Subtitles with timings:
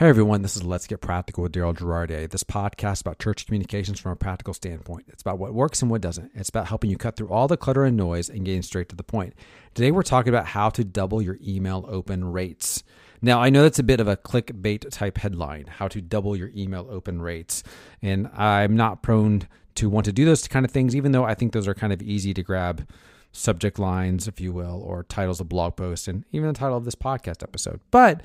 [0.00, 2.26] Hey everyone, this is Let's Get Practical with Darrel Girardier.
[2.30, 5.04] This podcast about church communications from a practical standpoint.
[5.08, 6.30] It's about what works and what doesn't.
[6.34, 8.96] It's about helping you cut through all the clutter and noise and getting straight to
[8.96, 9.34] the point.
[9.74, 12.82] Today we're talking about how to double your email open rates.
[13.20, 16.50] Now, I know that's a bit of a clickbait type headline, how to double your
[16.56, 17.62] email open rates.
[18.00, 21.34] And I'm not prone to want to do those kind of things, even though I
[21.34, 22.88] think those are kind of easy to grab
[23.32, 26.86] subject lines, if you will, or titles of blog posts, and even the title of
[26.86, 27.80] this podcast episode.
[27.90, 28.22] But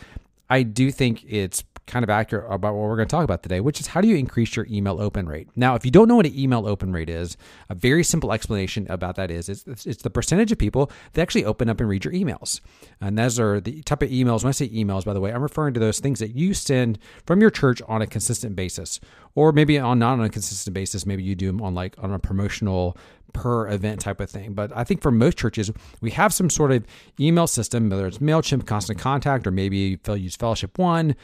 [0.47, 3.59] I do think it's kind of accurate about what we're going to talk about today,
[3.59, 5.47] which is how do you increase your email open rate?
[5.55, 7.37] Now, if you don't know what an email open rate is,
[7.69, 11.45] a very simple explanation about that is it's, it's the percentage of people that actually
[11.45, 12.59] open up and read your emails.
[12.99, 14.43] And those are the type of emails.
[14.43, 16.97] When I say emails, by the way, I'm referring to those things that you send
[17.25, 18.99] from your church on a consistent basis,
[19.35, 21.05] or maybe on not on a consistent basis.
[21.05, 22.97] Maybe you do them on like on a promotional
[23.33, 24.53] per event type of thing.
[24.53, 25.69] But I think for most churches,
[26.01, 26.85] we have some sort of
[27.19, 31.15] email system, whether it's MailChimp, Constant Contact, or maybe use Fellowship One.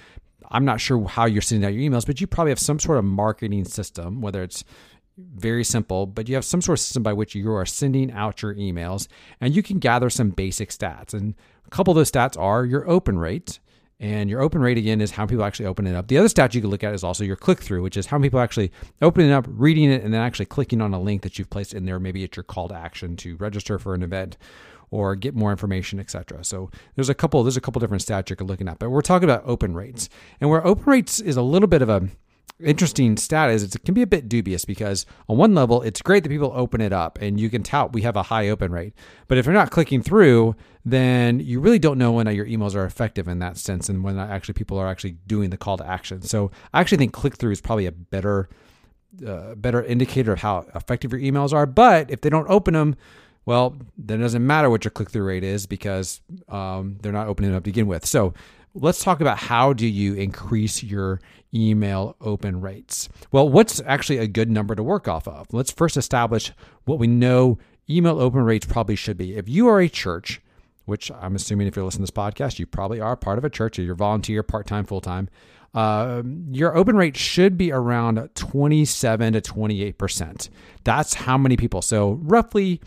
[0.52, 2.98] I'm not sure how you're sending out your emails, but you probably have some sort
[2.98, 4.64] of marketing system, whether it's
[5.18, 8.42] very simple, but you have some sort of system by which you are sending out
[8.42, 9.08] your emails
[9.40, 11.14] and you can gather some basic stats.
[11.14, 11.36] And
[11.66, 13.60] a couple of those stats are your open rate
[14.02, 16.08] and your open rate again is how people actually open it up.
[16.08, 18.18] The other stat you can look at is also your click through, which is how
[18.18, 21.22] many people actually opening it up, reading it, and then actually clicking on a link
[21.22, 22.00] that you've placed in there.
[22.00, 24.38] Maybe it's your call to action to register for an event
[24.92, 26.44] or get more information, etc.
[26.44, 29.28] So there's a couple there's a couple different stats you're looking at, but we're talking
[29.30, 32.10] about open rates, and where open rates is a little bit of a
[32.64, 36.24] interesting stat is it can be a bit dubious because on one level it's great
[36.24, 38.94] that people open it up and you can tout we have a high open rate.
[39.28, 42.86] But if you're not clicking through then you really don't know when your emails are
[42.86, 46.22] effective in that sense and when actually people are actually doing the call to action.
[46.22, 48.50] So i actually think click through is probably a better
[49.26, 51.66] uh, better indicator of how effective your emails are.
[51.66, 52.96] But if they don't open them
[53.46, 57.28] well then it doesn't matter what your click through rate is because um, they're not
[57.28, 58.34] opening up to begin with so
[58.74, 61.20] let's talk about how do you increase your
[61.54, 63.10] email open rates.
[63.32, 65.48] Well, what's actually a good number to work off of?
[65.52, 66.52] Let's first establish
[66.86, 67.58] what we know
[67.90, 69.36] email open rates probably should be.
[69.36, 70.42] If you are a church,
[70.86, 73.50] which I'm assuming if you're listening to this podcast, you probably are part of a
[73.50, 75.30] church, or you're volunteer, part time, full time.
[75.74, 76.22] Uh,
[76.52, 80.50] your open rate should be around 27 to 28 percent.
[80.84, 81.82] That's how many people.
[81.82, 82.82] So roughly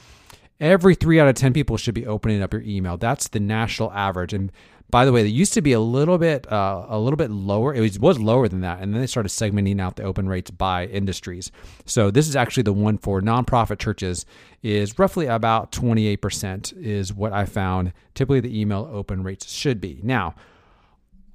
[0.61, 2.97] every three out of 10 people should be opening up your email.
[2.97, 4.33] That's the national average.
[4.33, 4.53] And
[4.91, 7.75] by the way, it used to be a little bit uh, a little bit lower.
[7.75, 10.51] It was, was lower than that, and then they started segmenting out the open rates
[10.51, 11.51] by industries.
[11.85, 14.25] So this is actually the one for nonprofit churches
[14.63, 17.93] is roughly about 28% is what I found.
[18.15, 20.35] Typically, the email open rates should be now.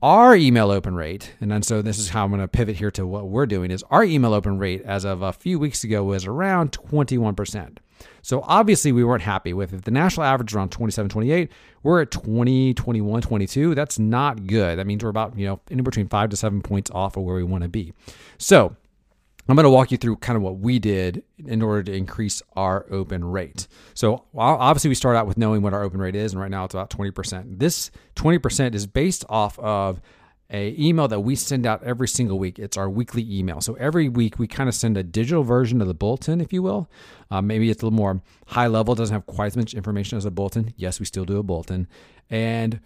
[0.02, 2.92] Our email open rate, and then so this is how I'm going to pivot here
[2.92, 6.06] to what we're doing is our email open rate as of a few weeks ago
[6.06, 7.80] was around 21%.
[8.22, 9.86] So obviously we weren't happy with it.
[9.86, 11.52] The national average is around 27, 28.
[11.84, 13.76] We're at 20, 21, 22.
[13.76, 14.78] That's not good.
[14.78, 17.36] That means we're about, you know, in between five to seven points off of where
[17.36, 17.94] we want to be.
[18.38, 18.76] So
[19.48, 22.44] I'm going to walk you through kind of what we did in order to increase
[22.56, 23.68] our open rate.
[23.96, 26.66] So obviously we start out with knowing what our open rate is, and right now
[26.66, 27.58] it's about 20%.
[27.58, 30.02] This 20% is based off of
[30.52, 32.58] a email that we send out every single week.
[32.58, 33.62] It's our weekly email.
[33.62, 36.64] So every week we kind of send a digital version of the bulletin, if you
[36.64, 36.90] will.
[37.30, 40.26] Uh, maybe it's a little more high level, doesn't have quite as much information as
[40.26, 40.74] a bulletin.
[40.76, 41.88] Yes, we still do a bulletin.
[42.30, 42.80] And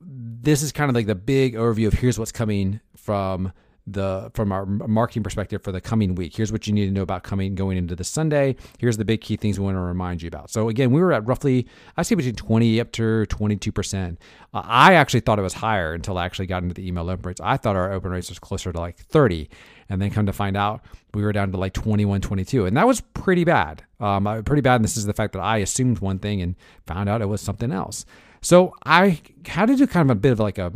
[0.00, 3.52] this is kind of like the big overview of here's what's coming from
[3.86, 6.36] the from our marketing perspective for the coming week.
[6.36, 8.56] Here's what you need to know about coming going into the Sunday.
[8.78, 10.50] Here's the big key things we want to remind you about.
[10.50, 11.66] So again, we were at roughly
[11.96, 14.18] I say between 20 up to 22 percent.
[14.54, 17.22] Uh, I actually thought it was higher until I actually got into the email open
[17.22, 17.40] rates.
[17.42, 19.48] I thought our open rates was closer to like 30,
[19.88, 22.86] and then come to find out we were down to like 21, 22, and that
[22.86, 23.84] was pretty bad.
[24.00, 24.76] Um, uh, pretty bad.
[24.76, 26.56] And this is the fact that I assumed one thing and
[26.86, 28.04] found out it was something else.
[28.40, 30.72] So I had to do kind of a bit of like a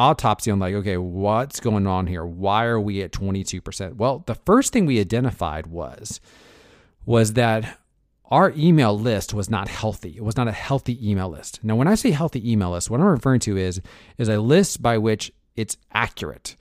[0.00, 2.24] autopsy on like, okay, what's going on here?
[2.24, 3.96] Why are we at 22%?
[3.96, 6.20] Well, the first thing we identified was
[7.04, 7.78] was that
[8.30, 10.14] our email list was not healthy.
[10.16, 11.60] It was not a healthy email list.
[11.62, 13.82] Now, when I say healthy email list, what I'm referring to is
[14.16, 16.56] is a list by which it's accurate.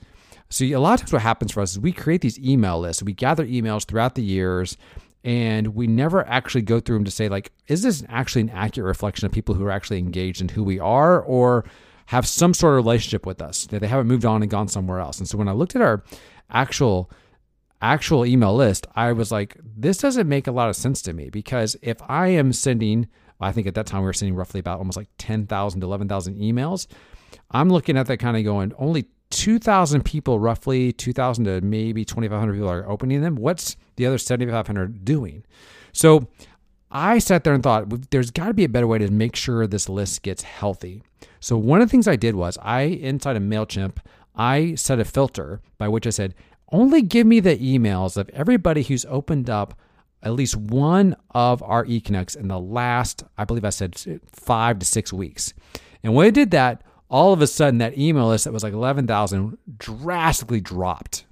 [0.49, 3.03] So a lot of times what happens for us is we create these email lists.
[3.03, 4.77] We gather emails throughout the years
[5.23, 8.87] and we never actually go through them to say like is this actually an accurate
[8.87, 11.65] reflection of people who are actually engaged in who we are or
[12.09, 14.99] have some sort of relationship with us, that they haven't moved on and gone somewhere
[14.99, 15.19] else.
[15.19, 16.03] And so when I looked at our
[16.49, 17.11] actual
[17.83, 21.29] actual email list, I was like, this doesn't make a lot of sense to me
[21.29, 23.07] because if I am sending,
[23.39, 26.35] I think at that time we were sending roughly about almost like 10,000 to 11,000
[26.39, 26.87] emails.
[27.51, 32.53] I'm looking at that kind of going, only 2,000 people, roughly 2,000 to maybe 2,500
[32.53, 33.35] people are opening them.
[33.35, 35.45] What's the other 7,500 doing?
[35.93, 36.27] So
[36.91, 39.67] I sat there and thought, there's got to be a better way to make sure
[39.67, 41.03] this list gets healthy.
[41.39, 43.97] So one of the things I did was I inside of Mailchimp,
[44.35, 46.33] I set a filter by which I said,
[46.71, 49.79] only give me the emails of everybody who's opened up
[50.21, 53.95] at least one of our eConnects in the last, I believe I said
[54.31, 55.53] five to six weeks.
[56.03, 58.73] And when I did that, all of a sudden that email list that was like
[58.73, 61.25] 11,000 drastically dropped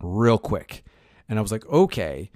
[0.00, 0.84] real quick.
[1.28, 2.30] And I was like, okay,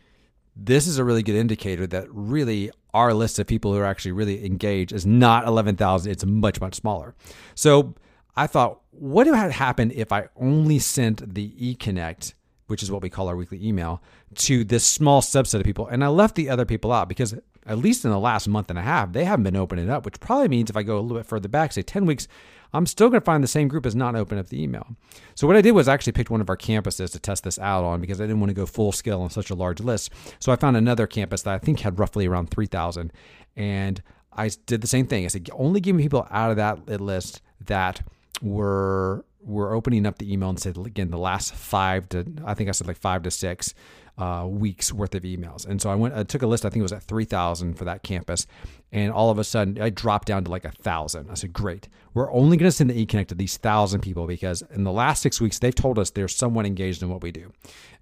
[0.55, 4.13] this is a really good indicator that really our list of people who are actually
[4.13, 6.11] really engaged is not 11,000.
[6.11, 7.15] It's much, much smaller.
[7.55, 7.95] So
[8.37, 12.35] I thought, what would happen if I only sent the eConnect,
[12.67, 14.03] which is what we call our weekly email,
[14.37, 15.87] to this small subset of people?
[15.87, 17.35] And I left the other people out because
[17.67, 20.21] at least in the last month and a half, they haven't been opening up, which
[20.21, 22.29] probably means if I go a little bit further back, say 10 weeks,
[22.73, 24.87] I'm still going to find the same group as not open up the email.
[25.35, 27.85] So what I did was actually picked one of our campuses to test this out
[27.85, 30.11] on because I didn't want to go full scale on such a large list.
[30.39, 33.13] So I found another campus that I think had roughly around 3,000.
[33.57, 34.03] And
[34.33, 35.25] I did the same thing.
[35.25, 38.03] I said, only give me people out of that list that
[38.41, 42.69] were were opening up the email and said again the last five to I think
[42.69, 43.75] I said like five to six
[44.19, 45.67] uh, weeks worth of emails.
[45.67, 47.85] And so I went, I took a list, I think it was at 3,000 for
[47.85, 48.47] that campus.
[48.93, 51.31] And all of a sudden I dropped down to like a thousand.
[51.31, 51.89] I said, great.
[52.13, 55.23] We're only going to send the eConnect to these thousand people because in the last
[55.23, 57.53] six weeks, they've told us they're somewhat engaged in what we do.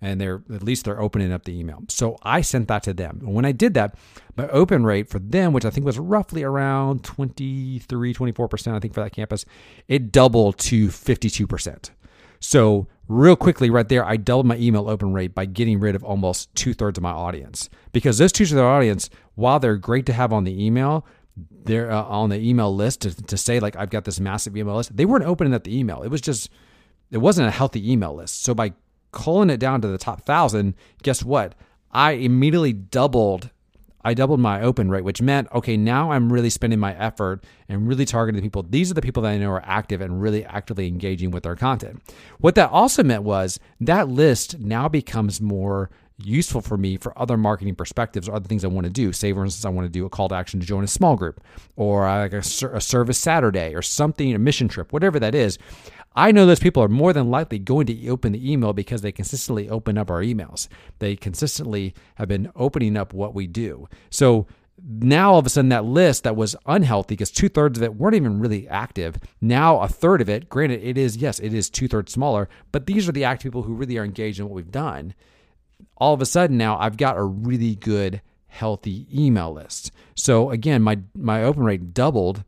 [0.01, 1.85] And they're, at least they're opening up the email.
[1.89, 3.21] So I sent that to them.
[3.23, 3.95] And when I did that,
[4.37, 8.95] my open rate for them, which I think was roughly around 23, 24%, I think
[8.95, 9.45] for that campus,
[9.87, 11.91] it doubled to 52%.
[12.41, 16.05] So real quickly right there, I doubled my email open rate by getting rid of
[16.05, 19.77] almost two thirds of my audience because those two thirds of the audience, while they're
[19.77, 21.05] great to have on the email,
[21.65, 24.77] they're uh, on the email list to, to say like I've got this massive email
[24.77, 24.97] list.
[24.97, 26.03] They weren't opening up the email.
[26.03, 26.51] It was just
[27.11, 28.45] it wasn't a healthy email list.
[28.45, 28.75] So by
[29.11, 31.57] culling it down to the top thousand, guess what?
[31.91, 33.51] I immediately doubled
[34.05, 37.87] I doubled my open rate, which meant, okay, now I'm really spending my effort and
[37.87, 38.63] really targeting the people.
[38.63, 41.57] These are the people that I know are active and really actively engaging with our
[41.57, 42.03] content.
[42.39, 45.91] What that also meant was that list now becomes more
[46.25, 49.13] useful for me for other marketing perspectives or other things I want to do.
[49.13, 51.17] Say, for instance, I want to do a call to action to join a small
[51.17, 51.41] group
[51.77, 55.59] or uh, like a, a service Saturday or something, a mission trip, whatever that is.
[56.17, 59.13] I know those people are more than likely going to open the email because they
[59.13, 60.67] consistently open up our emails.
[60.99, 63.89] They consistently have been opening up what we do.
[64.11, 64.47] So
[64.83, 67.95] now all of a sudden that list that was unhealthy because two thirds of it
[67.95, 69.19] weren't even really active.
[69.41, 72.87] Now a third of it, granted, it is yes, it is two thirds smaller, but
[72.87, 75.15] these are the active people who really are engaged in what we've done.
[75.97, 79.93] All of a sudden now I've got a really good healthy email list.
[80.15, 82.45] So again, my my open rate doubled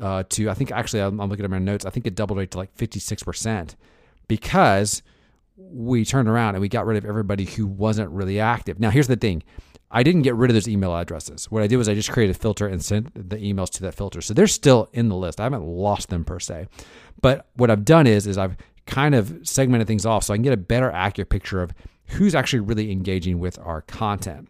[0.00, 1.84] uh, to I think actually I'm, I'm looking at my notes.
[1.84, 3.76] I think it doubled rate to like 56 percent
[4.28, 5.02] because
[5.56, 8.78] we turned around and we got rid of everybody who wasn't really active.
[8.80, 9.42] Now here's the thing.
[9.92, 11.50] I didn't get rid of those email addresses.
[11.50, 13.94] What I did was I just created a filter and sent the emails to that
[13.94, 14.20] filter.
[14.20, 15.40] So they're still in the list.
[15.40, 16.68] I haven't lost them per se.
[17.20, 18.56] But what I've done is is I've
[18.86, 21.72] kind of segmented things off so I can get a better accurate picture of
[22.10, 24.48] who's actually really engaging with our content.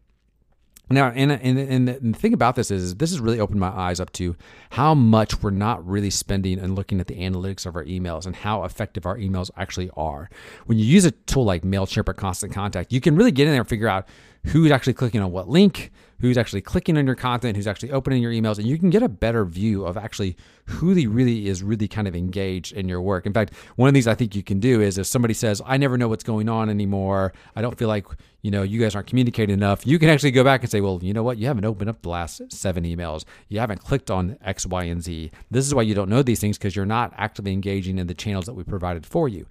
[0.92, 4.00] Now, and, and, and the thing about this is, this has really opened my eyes
[4.00, 4.34] up to
[4.70, 8.34] how much we're not really spending and looking at the analytics of our emails and
[8.34, 10.28] how effective our emails actually are.
[10.66, 13.52] When you use a tool like MailChimp or Constant Contact, you can really get in
[13.52, 14.08] there and figure out
[14.46, 15.90] who's actually clicking on what link,
[16.20, 19.02] who's actually clicking on your content, who's actually opening your emails, and you can get
[19.02, 23.26] a better view of actually who really is really kind of engaged in your work.
[23.26, 25.76] In fact, one of these I think you can do is if somebody says, "I
[25.76, 27.32] never know what's going on anymore.
[27.56, 28.06] I don't feel like
[28.42, 31.00] you know you guys aren't communicating enough," you can actually go back and say, "Well,
[31.02, 31.38] you know what?
[31.38, 33.24] You haven't opened up the last seven emails.
[33.48, 35.30] You haven't clicked on X, Y, and Z.
[35.50, 38.14] This is why you don't know these things because you're not actively engaging in the
[38.14, 39.46] channels that we provided for you."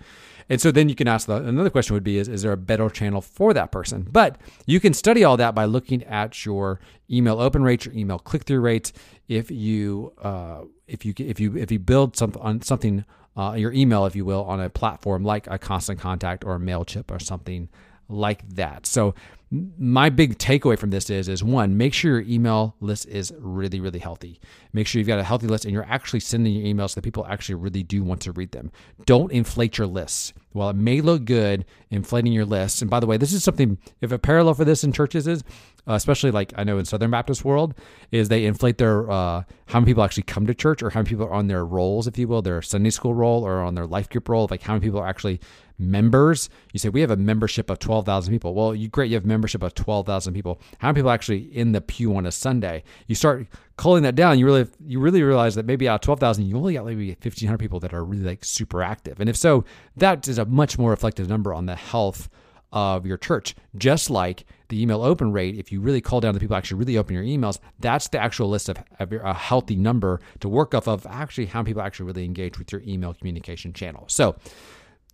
[0.49, 2.57] And so then you can ask the, another question would be is, is there a
[2.57, 4.07] better channel for that person?
[4.11, 8.19] But you can study all that by looking at your email open rates, your email
[8.19, 8.93] click through rates.
[9.27, 13.05] If you uh, if you if you if you build on something
[13.37, 16.59] uh, your email, if you will, on a platform like a Constant Contact or a
[16.59, 17.69] Mailchimp or something
[18.09, 18.85] like that.
[18.85, 19.13] So
[19.51, 23.79] my big takeaway from this is is one make sure your email list is really
[23.79, 24.39] really healthy
[24.73, 27.25] make sure you've got a healthy list and you're actually sending your emails that people
[27.25, 28.71] actually really do want to read them
[29.05, 33.07] don't inflate your lists while it may look good inflating your lists and by the
[33.07, 35.43] way this is something if a parallel for this in churches is
[35.87, 37.73] uh, especially like i know in southern baptist world
[38.11, 41.09] is they inflate their uh, how many people actually come to church or how many
[41.09, 43.87] people are on their rolls if you will their sunday school roll or on their
[43.87, 45.39] life group roll like how many people are actually
[45.79, 46.49] members.
[46.73, 48.53] You say we have a membership of 12,000 people.
[48.53, 50.61] Well, you great, you have membership of 12,000 people.
[50.79, 52.83] How many people actually in the pew on a Sunday?
[53.07, 56.45] You start culling that down, you really you really realize that maybe out of 12,000,
[56.45, 59.19] you only got maybe 1,500 people that are really like super active.
[59.19, 59.63] And if so,
[59.95, 62.29] that is a much more reflective number on the health
[62.71, 63.55] of your church.
[63.77, 66.97] Just like the email open rate, if you really call down the people actually really
[66.97, 71.07] open your emails, that's the actual list of, a healthy number to work off of
[71.07, 74.05] actually how many people actually really engage with your email communication channel.
[74.07, 74.35] So,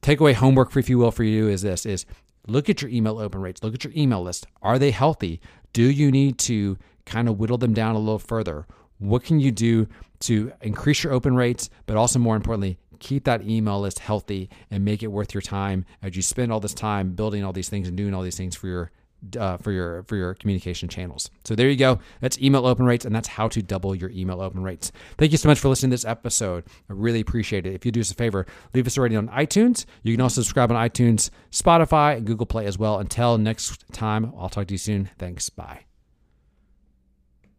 [0.02, 2.06] takeaway homework, if you will, for you is this: is
[2.48, 4.48] look at your email open rates, look at your email list.
[4.62, 5.40] Are they healthy?
[5.74, 8.66] Do you need to kind of whittle them down a little further?
[8.98, 9.88] What can you do
[10.22, 14.86] to increase your open rates, but also more importantly, keep that email list healthy and
[14.86, 17.88] make it worth your time as you spend all this time building all these things
[17.88, 18.92] and doing all these things for your
[19.38, 21.30] uh, for your for your communication channels.
[21.44, 22.00] So there you go.
[22.22, 24.92] That's email open rates, and that's how to double your email open rates.
[25.18, 26.66] Thank you so much for listening to this episode.
[26.90, 27.74] I really appreciate it.
[27.74, 29.86] If you do us a favor, leave us a rating on iTunes.
[30.04, 33.00] You can also subscribe on iTunes, Spotify, and Google Play as well.
[33.00, 35.10] Until next time, I'll talk to you soon.
[35.18, 35.50] Thanks.
[35.50, 35.86] Bye.